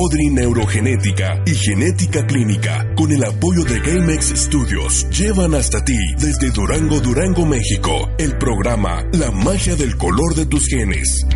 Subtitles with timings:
[0.00, 6.52] Odri Neurogenética y Genética Clínica, con el apoyo de GameX Studios, llevan hasta ti, desde
[6.52, 11.26] Durango, Durango, México, el programa La magia del color de tus genes.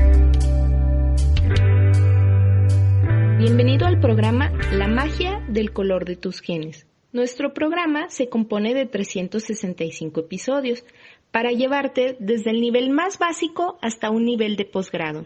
[3.40, 6.86] Bienvenido al programa La magia del color de tus genes.
[7.10, 10.84] Nuestro programa se compone de 365 episodios
[11.32, 15.24] para llevarte desde el nivel más básico hasta un nivel de posgrado.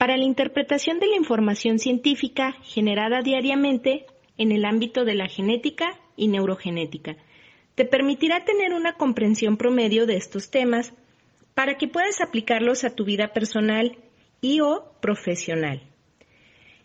[0.00, 4.06] Para la interpretación de la información científica generada diariamente
[4.38, 7.18] en el ámbito de la genética y neurogenética,
[7.74, 10.94] te permitirá tener una comprensión promedio de estos temas
[11.52, 13.98] para que puedas aplicarlos a tu vida personal
[14.40, 15.82] y o profesional.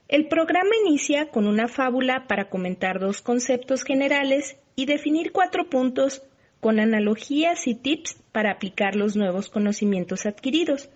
[0.09, 6.21] El programa inicia con una fábula para comentar dos conceptos generales y definir cuatro puntos
[6.59, 10.89] con analogías y tips para aplicar los nuevos conocimientos adquiridos.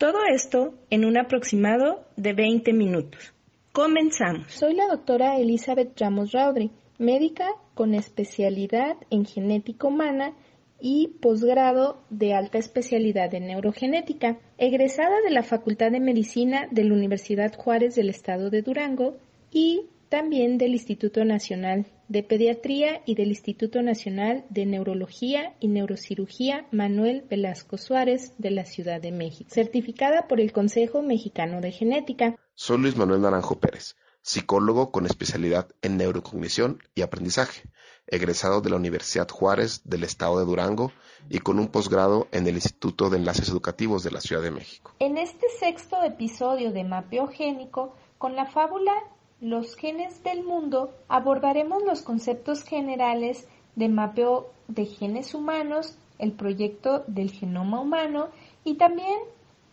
[0.00, 3.34] Todo esto en un aproximado de 20 minutos.
[3.70, 4.50] Comenzamos.
[4.50, 10.32] Soy la doctora Elizabeth Ramos Raudry, médica con especialidad en genética humana
[10.80, 16.94] y posgrado de alta especialidad en neurogenética, egresada de la Facultad de Medicina de la
[16.94, 19.18] Universidad Juárez del Estado de Durango
[19.52, 26.66] y también del Instituto Nacional de Pediatría y del Instituto Nacional de Neurología y Neurocirugía
[26.72, 32.36] Manuel Velasco Suárez de la Ciudad de México, certificada por el Consejo Mexicano de Genética.
[32.54, 37.62] Soy Luis Manuel Naranjo Pérez, psicólogo con especialidad en neurocognición y aprendizaje
[38.08, 40.90] egresado de la Universidad Juárez del Estado de Durango
[41.28, 44.92] y con un posgrado en el Instituto de Enlaces Educativos de la Ciudad de México.
[44.98, 48.92] En este sexto episodio de Mapeo Génico, con la fábula
[49.40, 57.04] Los genes del mundo, abordaremos los conceptos generales de mapeo de genes humanos, el proyecto
[57.06, 58.28] del genoma humano
[58.64, 59.18] y también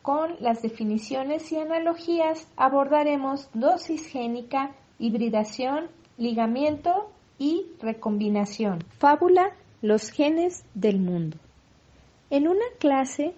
[0.01, 8.85] con las definiciones y analogías abordaremos dosis génica, hibridación, ligamiento y recombinación.
[8.99, 9.51] Fábula
[9.81, 11.37] Los genes del mundo.
[12.29, 13.33] En una clase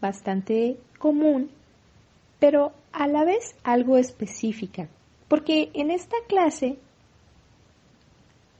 [0.00, 1.50] bastante común,
[2.38, 4.88] pero a la vez algo específica,
[5.28, 6.78] porque en esta clase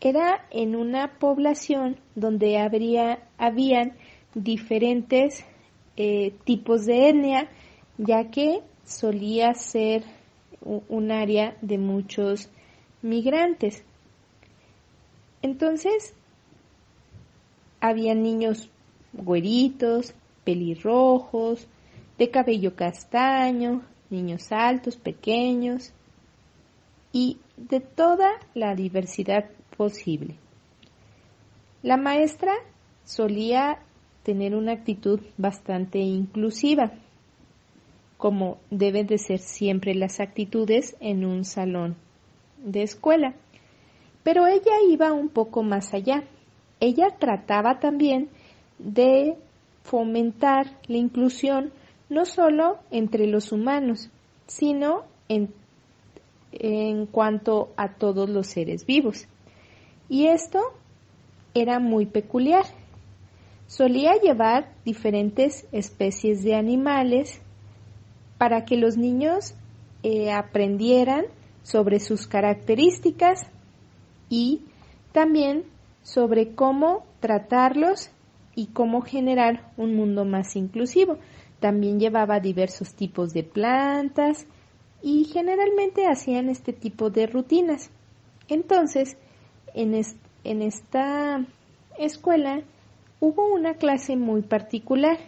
[0.01, 3.97] era en una población donde habría, habían
[4.35, 5.45] diferentes
[5.97, 7.49] eh, tipos de etnia,
[7.99, 10.05] ya que solía ser
[10.61, 12.51] un área de muchos
[13.03, 13.85] migrantes.
[15.43, 16.15] Entonces,
[17.81, 18.69] había niños
[19.13, 20.13] güeritos,
[20.45, 21.69] pelirrojos,
[22.19, 25.93] de cabello castaño, niños altos, pequeños
[27.17, 30.37] y de toda la diversidad posible.
[31.83, 32.53] La maestra
[33.05, 33.79] solía
[34.23, 36.93] tener una actitud bastante inclusiva,
[38.19, 41.97] como deben de ser siempre las actitudes en un salón
[42.59, 43.35] de escuela.
[44.23, 46.25] Pero ella iba un poco más allá.
[46.81, 48.29] Ella trataba también
[48.79, 49.39] de
[49.85, 51.73] fomentar la inclusión
[52.11, 54.11] no solo entre los humanos,
[54.47, 55.55] sino en,
[56.61, 59.27] en cuanto a todos los seres vivos.
[60.09, 60.61] Y esto
[61.55, 62.65] era muy peculiar.
[63.67, 67.41] Solía llevar diferentes especies de animales
[68.39, 69.55] para que los niños
[70.03, 71.25] eh, aprendieran
[71.63, 73.49] sobre sus características
[74.29, 74.63] y
[75.13, 75.65] también
[76.03, 78.11] sobre cómo tratarlos
[78.55, 81.19] y cómo generar un mundo más inclusivo.
[81.59, 84.47] También llevaba diversos tipos de plantas
[85.03, 87.91] y generalmente hacían este tipo de rutinas.
[88.49, 89.17] Entonces,
[89.75, 89.95] en,
[90.45, 91.45] en esta
[91.99, 92.63] escuela
[93.21, 95.19] hubo una clase muy particular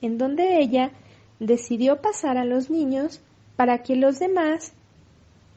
[0.00, 0.92] en donde ella
[1.38, 3.20] decidió pasar a los niños
[3.56, 4.72] para que los demás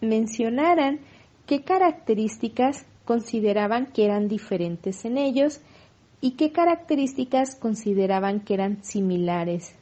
[0.01, 0.99] mencionaran
[1.45, 5.61] qué características consideraban que eran diferentes en ellos
[6.21, 9.75] y qué características consideraban que eran similares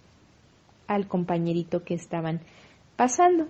[0.87, 2.41] al compañerito que estaban
[2.95, 3.47] pasando.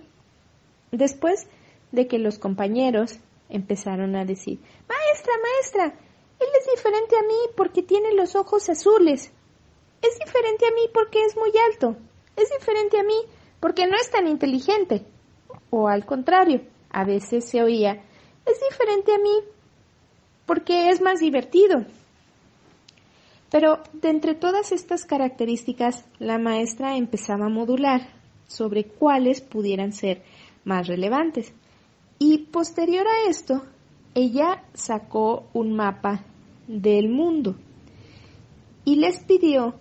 [0.90, 1.46] Después
[1.92, 3.18] de que los compañeros
[3.48, 6.00] empezaron a decir, Maestra, maestra,
[6.40, 9.32] él es diferente a mí porque tiene los ojos azules.
[10.02, 11.96] Es diferente a mí porque es muy alto.
[12.36, 13.16] Es diferente a mí
[13.60, 15.04] porque no es tan inteligente.
[15.70, 18.02] O al contrario, a veces se oía,
[18.46, 19.42] es diferente a mí
[20.46, 21.84] porque es más divertido.
[23.50, 28.08] Pero de entre todas estas características, la maestra empezaba a modular
[28.46, 30.22] sobre cuáles pudieran ser
[30.68, 31.52] más relevantes.
[32.18, 33.64] Y posterior a esto,
[34.14, 36.24] ella sacó un mapa
[36.66, 37.56] del mundo
[38.84, 39.74] y les pidió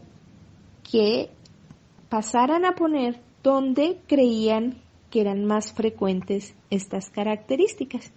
[0.90, 1.30] que
[2.10, 4.82] pasaran a poner dónde creían
[5.12, 8.12] que eran más frecuentes estas características.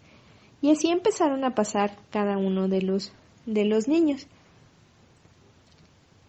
[0.62, 3.12] Y así empezaron a pasar cada uno de los,
[3.46, 4.26] de los niños.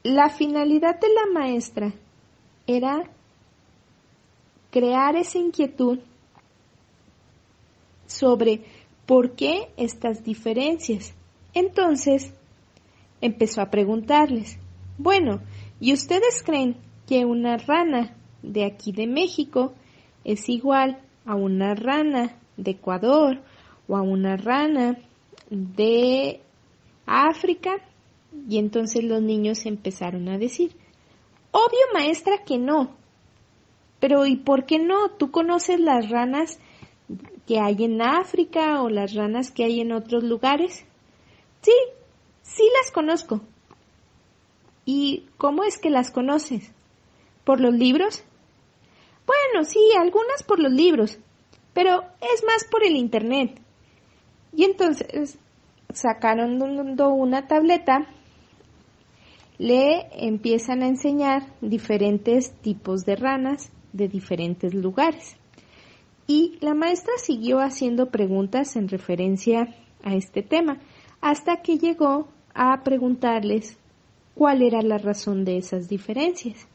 [0.04, 1.94] La finalidad de la maestra
[2.66, 3.04] era
[4.72, 6.00] crear esa inquietud
[8.12, 8.62] sobre
[9.06, 11.14] por qué estas diferencias.
[11.54, 12.34] Entonces
[13.22, 14.58] empezó a preguntarles,
[14.98, 15.42] bueno,
[15.80, 16.78] ¿y ustedes creen
[17.08, 19.74] que una rana de aquí de México
[20.24, 23.42] es igual a una rana de Ecuador
[23.88, 24.98] o a una rana
[25.50, 26.42] de
[27.06, 27.76] África?
[28.48, 30.72] Y entonces los niños empezaron a decir,
[31.52, 32.96] obvio maestra que no,
[34.00, 35.10] pero ¿y por qué no?
[35.12, 36.60] ¿Tú conoces las ranas
[37.52, 40.86] que hay en África o las ranas que hay en otros lugares?
[41.62, 41.74] Sí,
[42.44, 43.42] sí las conozco.
[44.86, 46.72] ¿Y cómo es que las conoces?
[47.44, 48.24] ¿Por los libros?
[49.28, 51.20] Bueno, sí, algunas por los libros,
[51.74, 53.60] pero es más por el Internet.
[54.56, 55.38] Y entonces
[55.94, 58.08] sacaron una tableta,
[59.58, 65.36] le empiezan a enseñar diferentes tipos de ranas de diferentes lugares.
[66.34, 69.68] Y la maestra siguió haciendo preguntas en referencia
[70.02, 70.78] a este tema,
[71.20, 73.78] hasta que llegó a preguntarles
[74.34, 76.70] cuál era la razón de esas diferencias.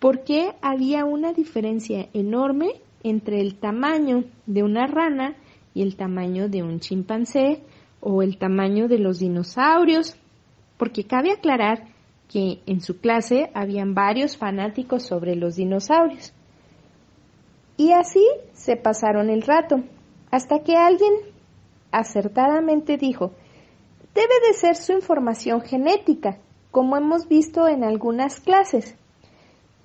[0.00, 5.36] ¿Por qué había una diferencia enorme entre el tamaño de una rana
[5.72, 7.62] y el tamaño de un chimpancé
[8.00, 10.16] o el tamaño de los dinosaurios?
[10.76, 11.86] Porque cabe aclarar
[12.28, 16.32] que en su clase habían varios fanáticos sobre los dinosaurios.
[17.80, 18.22] Y así
[18.52, 19.76] se pasaron el rato,
[20.30, 21.14] hasta que alguien
[21.92, 23.30] acertadamente dijo,
[24.14, 26.36] debe de ser su información genética,
[26.72, 28.96] como hemos visto en algunas clases.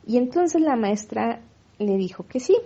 [0.06, 1.40] Y entonces la maestra
[1.80, 2.58] le dijo que sí,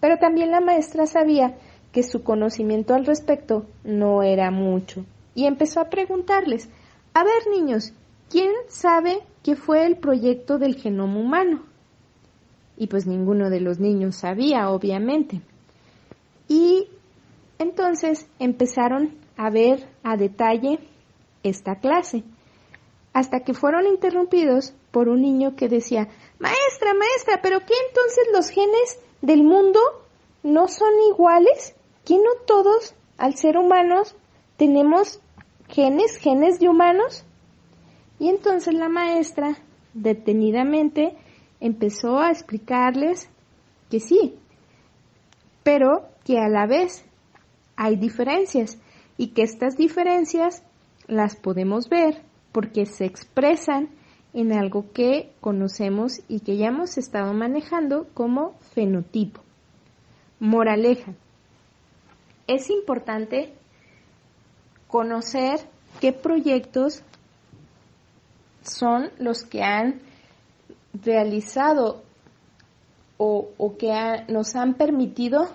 [0.00, 1.56] pero también la maestra sabía
[1.90, 6.68] que su conocimiento al respecto no era mucho y empezó a preguntarles,
[7.14, 7.94] a ver niños,
[8.28, 11.73] ¿quién sabe qué fue el proyecto del genoma humano?
[12.76, 15.40] Y pues ninguno de los niños sabía, obviamente.
[16.48, 16.88] Y
[17.58, 20.78] entonces empezaron a ver a detalle
[21.42, 22.24] esta clase,
[23.12, 28.48] hasta que fueron interrumpidos por un niño que decía, Maestra, maestra, ¿pero qué entonces los
[28.50, 29.80] genes del mundo
[30.42, 31.74] no son iguales?
[32.04, 34.14] ¿Que no todos, al ser humanos,
[34.56, 35.20] tenemos
[35.68, 37.24] genes, genes de humanos?
[38.18, 39.56] Y entonces la maestra,
[39.94, 41.16] detenidamente,
[41.64, 43.30] empezó a explicarles
[43.90, 44.34] que sí,
[45.62, 47.06] pero que a la vez
[47.74, 48.78] hay diferencias
[49.16, 50.62] y que estas diferencias
[51.06, 52.20] las podemos ver
[52.52, 53.88] porque se expresan
[54.34, 59.40] en algo que conocemos y que ya hemos estado manejando como fenotipo.
[60.40, 61.14] Moraleja.
[62.46, 63.54] Es importante
[64.86, 65.60] conocer
[65.98, 67.02] qué proyectos
[68.62, 70.02] son los que han
[71.02, 72.02] realizado
[73.16, 73.92] o, que
[74.28, 75.48] nos han permitido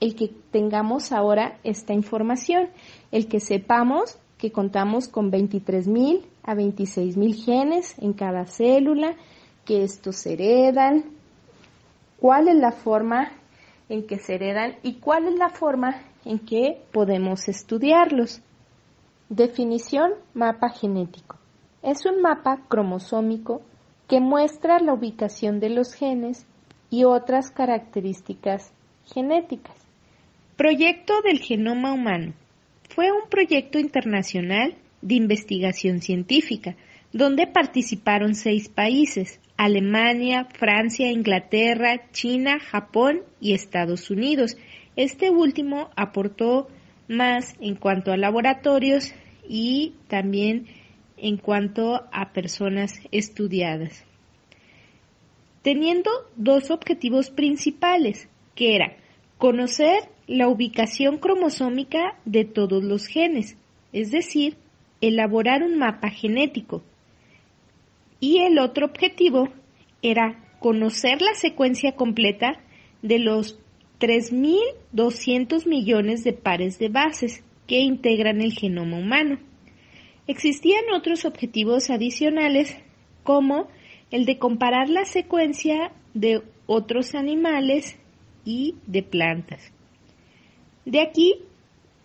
[0.00, 2.68] el que tengamos ahora esta información,
[3.12, 9.16] el que sepamos que contamos con 23.000 a 26.000 genes en cada célula,
[9.64, 11.04] que estos se heredan,
[12.20, 13.32] cuál es la forma
[13.88, 18.42] en que se heredan y cuál es la forma en que podemos estudiarlos.
[19.28, 21.36] Definición mapa genético.
[21.82, 23.62] Es un mapa cromosómico
[24.08, 26.46] que muestra la ubicación de los genes
[26.90, 28.72] y otras características
[29.12, 29.76] genéticas.
[30.56, 32.32] Proyecto del genoma humano.
[32.88, 36.76] Fue un proyecto internacional de investigación científica,
[37.12, 44.56] donde participaron seis países, Alemania, Francia, Inglaterra, China, Japón y Estados Unidos.
[44.96, 46.68] Este último aportó
[47.08, 49.12] más en cuanto a laboratorios
[49.48, 50.66] y también
[51.16, 54.04] en cuanto a personas estudiadas.
[55.62, 58.96] Teniendo dos objetivos principales, que era
[59.38, 63.56] conocer la ubicación cromosómica de todos los genes,
[63.92, 64.56] es decir,
[65.00, 66.82] elaborar un mapa genético.
[68.20, 69.48] Y el otro objetivo
[70.02, 72.60] era conocer la secuencia completa
[73.02, 73.58] de los
[74.00, 79.38] 3.200 millones de pares de bases que integran el genoma humano.
[80.26, 82.76] Existían otros objetivos adicionales
[83.22, 83.68] como
[84.10, 87.98] el de comparar la secuencia de otros animales
[88.44, 89.72] y de plantas.
[90.84, 91.34] De aquí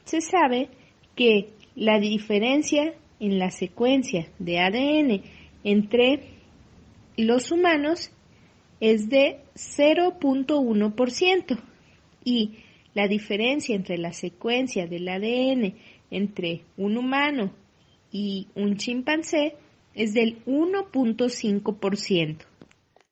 [0.05, 0.69] se sabe
[1.15, 5.21] que la diferencia en la secuencia de ADN
[5.63, 6.23] entre
[7.17, 8.11] los humanos
[8.79, 11.59] es de 0.1%,
[12.23, 12.51] y
[12.93, 15.75] la diferencia entre la secuencia del ADN
[16.09, 17.51] entre un humano
[18.11, 19.55] y un chimpancé
[19.93, 22.37] es del 1.5%.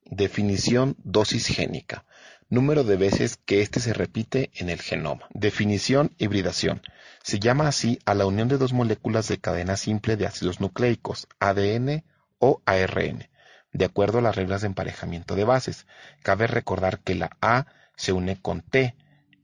[0.06, 2.06] Definición dosis génica.
[2.50, 5.28] Número de veces que éste se repite en el genoma.
[5.34, 6.82] Definición hibridación.
[7.22, 11.28] Se llama así a la unión de dos moléculas de cadena simple de ácidos nucleicos,
[11.40, 12.04] ADN
[12.40, 13.30] o ARN,
[13.72, 15.86] de acuerdo a las reglas de emparejamiento de bases.
[16.24, 18.96] Cabe recordar que la A se une con T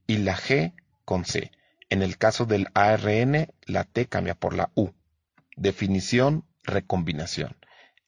[0.07, 1.51] y la G con C.
[1.91, 4.89] En el caso del ARN, la T cambia por la U.
[5.57, 7.55] Definición recombinación.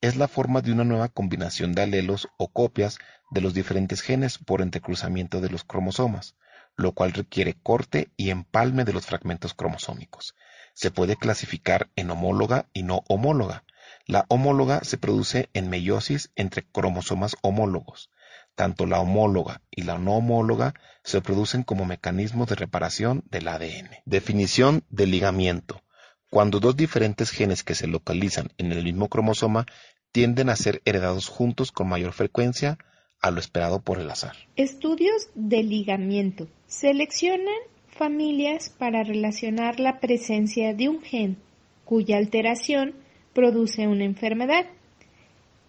[0.01, 2.99] Es la forma de una nueva combinación de alelos o copias
[3.31, 6.35] de los diferentes genes por entrecruzamiento de los cromosomas,
[6.75, 10.35] lo cual requiere corte y empalme de los fragmentos cromosómicos.
[10.73, 13.63] Se puede clasificar en homóloga y no homóloga.
[14.05, 18.11] La homóloga se produce en meiosis entre cromosomas homólogos.
[18.55, 20.73] Tanto la homóloga y la no homóloga
[21.03, 23.89] se producen como mecanismos de reparación del ADN.
[24.05, 25.81] Definición de ligamiento.
[26.29, 29.65] Cuando dos diferentes genes que se localizan en el mismo cromosoma
[30.11, 32.77] tienden a ser heredados juntos con mayor frecuencia
[33.21, 34.35] a lo esperado por el azar.
[34.55, 36.47] Estudios de ligamiento.
[36.67, 37.55] Seleccionan
[37.87, 41.37] familias para relacionar la presencia de un gen
[41.85, 42.93] cuya alteración
[43.33, 44.65] produce una enfermedad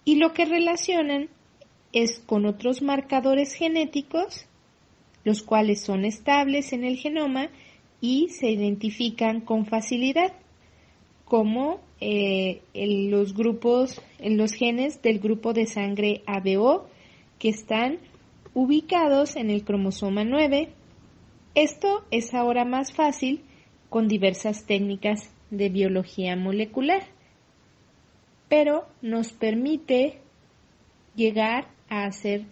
[0.05, 1.29] y lo que relacionan
[1.93, 4.47] es con otros marcadores genéticos,
[5.25, 7.51] los cuales son estables en el genoma
[8.01, 10.33] y se identifican con facilidad,
[11.29, 16.87] como eh, en los grupos, en los genes del grupo de sangre ABO,
[17.39, 17.99] que están
[18.55, 20.71] ubicados en el cromosoma 9.
[21.55, 23.45] Esto es ahora más fácil
[23.91, 27.03] con diversas técnicas de biología molecular,
[28.49, 30.21] pero nos permite
[31.15, 32.47] llegar a hacer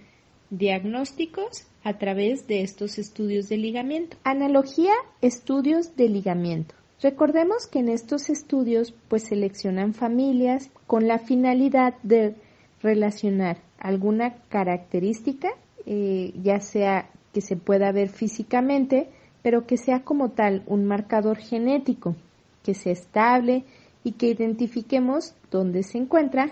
[0.51, 4.17] diagnósticos a través de estos estudios de ligamiento.
[4.23, 4.93] Analogía,
[5.23, 6.75] estudios de ligamiento.
[7.03, 12.35] Recordemos que en estos estudios pues seleccionan familias con la finalidad de
[12.83, 15.51] relacionar alguna característica,
[15.85, 19.09] eh, ya sea que se pueda ver físicamente,
[19.43, 22.17] pero que sea como tal un marcador genético,
[22.63, 23.65] que sea estable
[24.03, 26.51] y que identifiquemos dónde se encuentra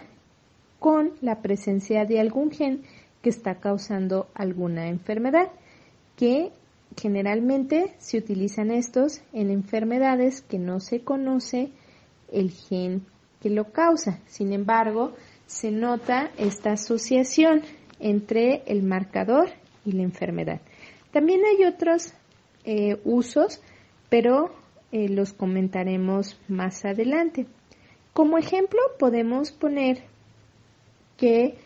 [0.79, 2.83] con la presencia de algún gen
[3.23, 5.51] que está causando alguna enfermedad,
[6.17, 6.53] que
[6.97, 11.71] generalmente se utilizan estos en enfermedades que no se conoce
[12.33, 13.05] el gen
[13.41, 14.21] que lo causa.
[14.27, 15.15] Sin embargo,
[15.47, 17.63] se nota esta asociación
[18.01, 19.51] entre el marcador
[19.85, 20.61] y la enfermedad.
[21.13, 22.15] También hay otros
[22.65, 23.61] eh, usos,
[24.09, 24.51] pero
[24.93, 27.47] eh, los comentaremos más adelante.
[28.13, 30.05] Como ejemplo, podemos poner
[31.17, 31.57] que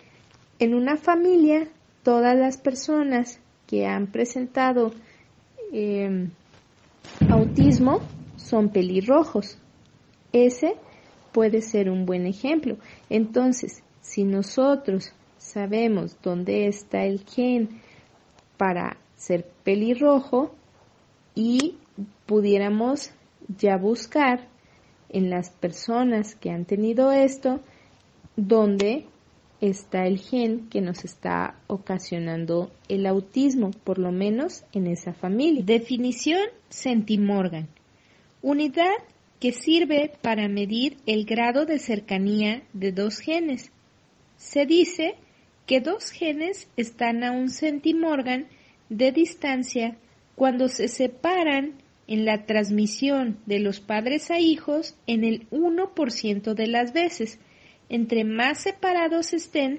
[0.59, 1.69] en una familia
[2.03, 4.93] todas las personas que han presentado
[5.73, 6.31] em,
[7.31, 8.01] autismo
[8.37, 9.59] son pelirrojos.
[10.33, 10.75] Ese
[11.33, 12.77] puede ser un buen ejemplo.
[13.09, 17.81] Entonces, si nosotros sabemos dónde está el gen
[18.57, 20.55] para ser pelirrojo
[21.35, 21.77] y
[22.27, 23.11] pudiéramos
[23.59, 24.49] ya buscar
[25.09, 27.61] en las personas que han tenido esto
[28.37, 29.07] dónde
[29.61, 35.63] está el gen que nos está ocasionando el autismo, por lo menos en esa familia.
[35.65, 37.69] Definición Centimorgan.
[38.43, 38.95] Unidad
[39.41, 43.71] que sirve para medir el grado de cercanía de dos genes.
[44.37, 45.15] Se dice
[45.67, 48.47] que dos genes están a un centimorgan
[48.89, 49.97] de distancia
[50.35, 51.75] cuando se separan
[52.07, 57.39] en la transmisión de los padres a hijos en el 1% de las veces.
[57.89, 59.79] Entre más separados estén,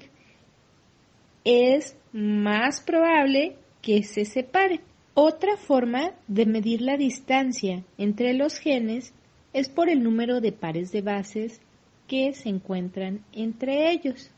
[1.44, 4.82] es más probable que se separen.
[5.14, 9.14] Otra forma de medir la distancia entre los genes
[9.54, 11.60] es por el número de pares de bases
[12.08, 14.32] que se encuentran entre ellos.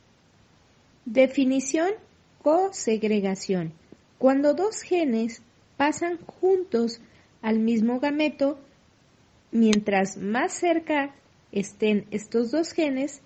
[1.05, 1.91] Definición
[2.41, 3.73] cosegregación.
[4.17, 5.41] Cuando dos genes
[5.77, 7.01] pasan juntos
[7.41, 8.59] al mismo gameto,
[9.51, 11.15] mientras más cerca
[11.51, 13.21] estén estos dos genes,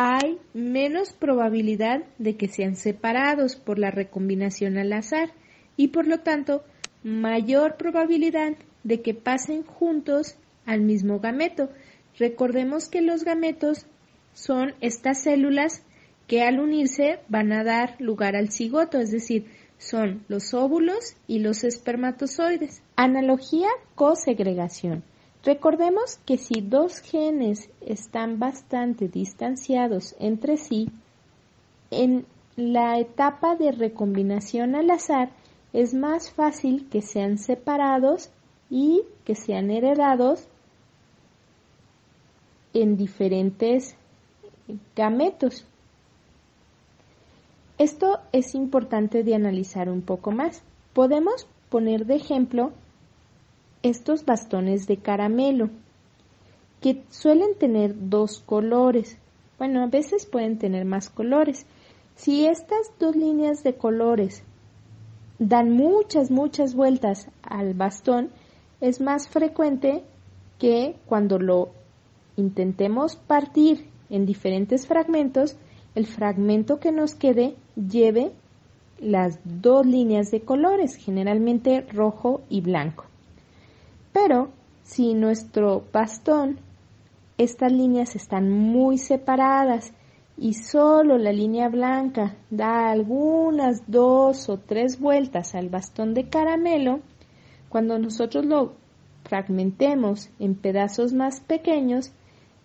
[0.00, 5.32] hay menos probabilidad de que sean separados por la recombinación al azar
[5.76, 6.62] y por lo tanto
[7.02, 8.52] mayor probabilidad
[8.84, 10.36] de que pasen juntos
[10.66, 11.70] al mismo gameto.
[12.16, 13.86] Recordemos que los gametos
[14.34, 15.82] son estas células
[16.28, 19.46] que al unirse van a dar lugar al cigoto, es decir,
[19.78, 22.82] son los óvulos y los espermatozoides.
[22.94, 25.02] Analogía cosegregación.
[25.44, 30.90] Recordemos que si dos genes están bastante distanciados entre sí,
[31.90, 32.26] en
[32.56, 35.30] la etapa de recombinación al azar,
[35.72, 38.30] es más fácil que sean separados
[38.68, 40.48] y que sean heredados
[42.74, 43.96] en diferentes
[44.96, 45.66] gametos.
[47.78, 50.62] Esto es importante de analizar un poco más.
[50.92, 52.72] Podemos poner de ejemplo
[53.82, 55.70] estos bastones de caramelo
[56.80, 59.18] que suelen tener dos colores.
[59.58, 61.66] Bueno, a veces pueden tener más colores.
[62.14, 64.42] Si estas dos líneas de colores
[65.38, 68.30] dan muchas, muchas vueltas al bastón,
[68.80, 70.04] es más frecuente
[70.58, 71.70] que cuando lo
[72.36, 75.56] intentemos partir en diferentes fragmentos,
[75.94, 78.32] el fragmento que nos quede lleve
[79.00, 83.04] las dos líneas de colores, generalmente rojo y blanco.
[84.20, 84.48] Pero
[84.82, 86.58] si nuestro bastón,
[87.36, 89.92] estas líneas están muy separadas
[90.36, 96.98] y solo la línea blanca da algunas dos o tres vueltas al bastón de caramelo,
[97.68, 98.72] cuando nosotros lo
[99.22, 102.10] fragmentemos en pedazos más pequeños,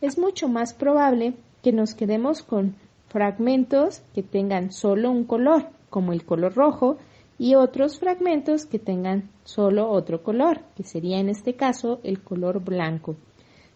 [0.02, 2.76] es mucho más probable que nos quedemos con
[3.10, 6.98] fragmentos que tengan solo un color, como el color rojo,
[7.38, 12.64] y otros fragmentos que tengan solo otro color, que sería en este caso el color
[12.64, 13.16] blanco.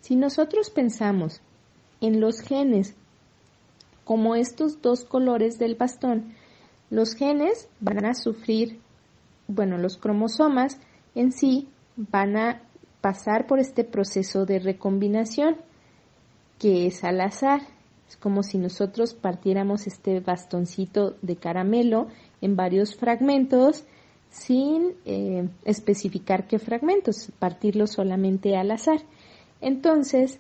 [0.02, 1.42] Si nosotros pensamos
[2.02, 2.96] en los genes
[4.04, 6.34] como estos dos colores del bastón,
[6.90, 8.80] los genes van a sufrir,
[9.48, 10.80] bueno, los cromosomas
[11.16, 12.62] en sí van a
[13.02, 15.58] pasar por este proceso de recombinación
[16.60, 17.62] que es al azar.
[18.08, 22.08] Es como si nosotros partiéramos este bastoncito de caramelo
[22.42, 23.84] en varios fragmentos
[24.30, 29.02] sin eh, especificar qué fragmentos, partirlo solamente al azar.
[29.62, 30.40] Entonces,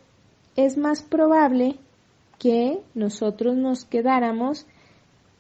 [0.55, 1.77] es más probable
[2.39, 4.65] que nosotros nos quedáramos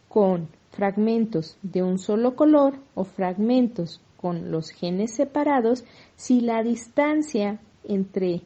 [0.09, 7.59] con fragmentos de un solo color o fragmentos con los genes separados si la distancia
[7.83, 8.41] entre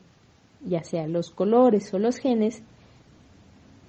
[0.63, 2.61] ya sea los colores o los genes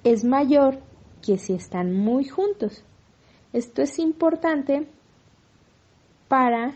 [0.05, 0.81] es mayor
[1.25, 2.85] que si están muy juntos.
[3.53, 4.87] Esto es importante
[6.29, 6.75] para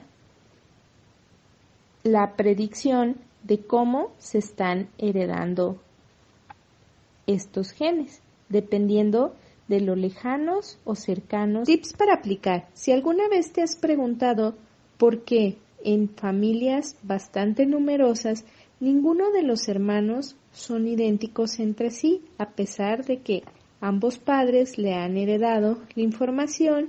[2.02, 5.80] la predicción de cómo se están heredando
[7.26, 9.34] estos genes, dependiendo
[9.68, 11.66] de lo lejanos o cercanos.
[11.66, 12.68] Tips para aplicar.
[12.74, 14.54] Si alguna vez te has preguntado
[14.98, 18.44] por qué en familias bastante numerosas
[18.80, 23.42] ninguno de los hermanos son idénticos entre sí, a pesar de que
[23.80, 26.88] ambos padres le han heredado la información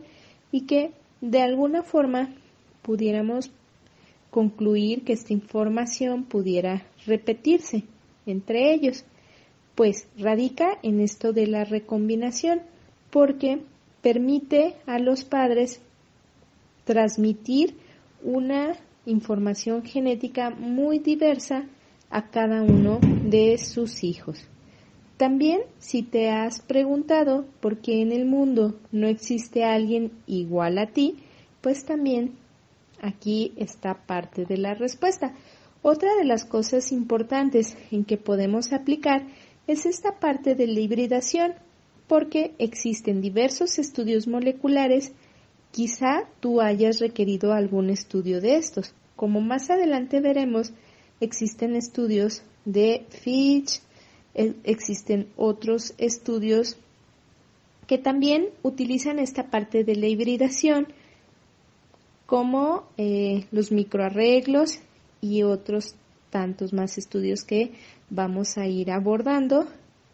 [0.54, 2.34] y que de alguna forma
[2.82, 3.52] pudiéramos
[4.32, 7.84] concluir que esta información pudiera repetirse
[8.26, 9.04] entre ellos,
[9.76, 12.62] pues radica en esto de la recombinación,
[13.12, 13.60] porque
[14.02, 15.82] permite a los padres
[16.86, 17.76] transmitir
[18.24, 21.66] una información genética muy diversa
[22.10, 24.48] a cada uno de sus hijos.
[25.18, 30.88] También si te has preguntado por qué en el mundo no existe alguien igual a
[30.88, 31.18] ti,
[31.62, 32.36] pues también
[33.02, 35.34] aquí está parte de la respuesta.
[35.82, 39.26] Otra de las cosas importantes en que podemos aplicar
[39.66, 41.54] es esta parte de la hibridación,
[42.08, 45.14] porque existen diversos estudios moleculares,
[45.72, 48.94] quizá tú hayas requerido algún estudio de estos.
[49.16, 50.74] Como más adelante veremos,
[51.20, 53.82] existen estudios de Fitch,
[54.34, 56.78] existen otros estudios
[57.88, 60.88] que también utilizan esta parte de la hibridación
[62.26, 64.80] como eh, los microarreglos
[65.22, 65.96] y otros
[66.30, 67.72] tantos más estudios que
[68.10, 69.68] vamos a ir abordando,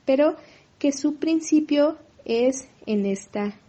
[0.06, 0.36] pero
[0.78, 3.60] que su principio es en esta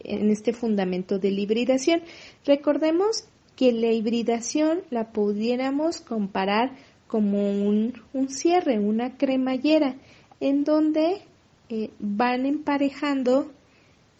[0.00, 2.02] en este fundamento de la hibridación.
[2.44, 3.24] Recordemos
[3.56, 7.92] que la hibridación la pudiéramos comparar como un,
[8.28, 9.96] cierre, una cremallera,
[10.40, 11.22] en donde
[11.68, 13.52] eh, van emparejando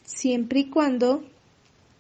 [0.05, 1.25] siempre y cuando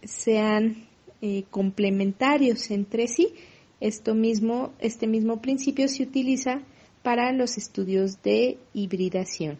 [0.03, 0.87] sean
[1.20, 3.35] eh, complementarios entre sí.
[3.81, 6.62] Esto mismo, este mismo principio se utiliza
[7.03, 9.59] para los estudios de hibridación.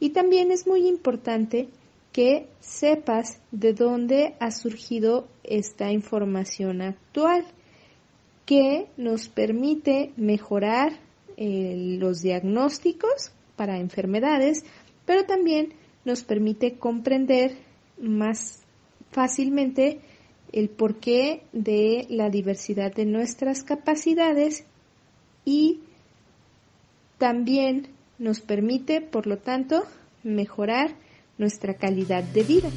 [0.00, 1.68] Y también es muy importante
[2.14, 7.44] que sepas de dónde ha surgido esta información actual
[8.46, 10.92] que nos permite mejorar
[11.36, 14.64] eh, los diagnósticos para enfermedades,
[15.04, 15.74] pero también
[16.04, 17.56] nos permite comprender
[18.00, 18.62] más
[19.10, 19.98] fácilmente
[20.52, 24.64] el porqué de la diversidad de nuestras capacidades
[25.44, 25.80] y
[27.18, 27.88] también
[28.20, 29.82] nos permite, por lo tanto,
[30.22, 30.94] mejorar
[31.38, 32.70] nuestra calidad de vida.